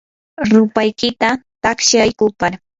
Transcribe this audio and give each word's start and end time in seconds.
rupaykita 0.51 1.29
taqshay 1.63 2.09
kupar. 2.19 2.53